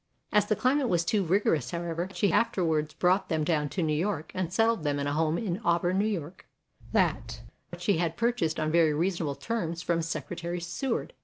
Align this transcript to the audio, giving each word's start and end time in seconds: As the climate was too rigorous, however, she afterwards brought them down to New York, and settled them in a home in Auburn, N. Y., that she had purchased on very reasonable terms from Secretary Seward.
As 0.31 0.47
the 0.47 0.55
climate 0.55 0.89
was 0.89 1.05
too 1.05 1.23
rigorous, 1.23 1.69
however, 1.69 2.09
she 2.11 2.31
afterwards 2.33 2.95
brought 2.95 3.29
them 3.29 3.43
down 3.43 3.69
to 3.69 3.83
New 3.83 3.93
York, 3.93 4.31
and 4.33 4.51
settled 4.51 4.83
them 4.83 4.97
in 4.97 5.05
a 5.05 5.13
home 5.13 5.37
in 5.37 5.61
Auburn, 5.63 6.01
N. 6.01 6.21
Y., 6.23 6.31
that 6.91 7.41
she 7.77 7.97
had 7.99 8.17
purchased 8.17 8.59
on 8.59 8.71
very 8.71 8.95
reasonable 8.95 9.35
terms 9.35 9.83
from 9.83 10.01
Secretary 10.01 10.59
Seward. 10.59 11.13